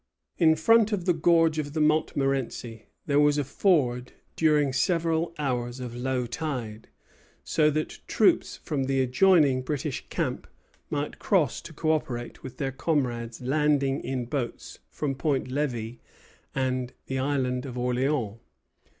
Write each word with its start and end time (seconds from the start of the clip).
In 0.39 0.55
front 0.55 0.91
of 0.91 1.05
the 1.05 1.13
gorge 1.13 1.59
of 1.59 1.73
the 1.73 1.79
Montmorenci 1.79 2.87
there 3.05 3.19
was 3.19 3.37
a 3.37 3.43
ford 3.43 4.13
during 4.35 4.73
several 4.73 5.31
hours 5.37 5.79
of 5.79 5.95
low 5.95 6.25
tide, 6.25 6.87
so 7.43 7.69
that 7.69 7.99
troops 8.07 8.57
from 8.63 8.85
the 8.85 8.99
adjoining 8.99 9.57
English 9.57 10.07
camp 10.09 10.47
might 10.89 11.19
cross 11.19 11.61
to 11.61 11.71
co 11.71 11.91
operate 11.91 12.41
with 12.41 12.57
their 12.57 12.71
comrades 12.71 13.41
landing 13.41 14.01
in 14.03 14.25
boats 14.25 14.79
from 14.89 15.13
Point 15.13 15.49
Levi 15.49 15.97
and 16.55 16.93
the 17.05 17.19
Island 17.19 17.67
of 17.67 17.77
Orleans. 17.77 18.39